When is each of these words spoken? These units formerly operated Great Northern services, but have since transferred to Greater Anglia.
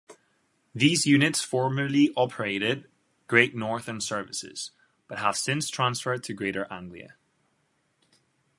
These 0.73 1.05
units 1.05 1.41
formerly 1.43 2.11
operated 2.17 2.89
Great 3.27 3.53
Northern 3.55 4.01
services, 4.01 4.71
but 5.07 5.19
have 5.19 5.37
since 5.37 5.69
transferred 5.69 6.23
to 6.23 6.33
Greater 6.33 6.65
Anglia. 6.73 7.17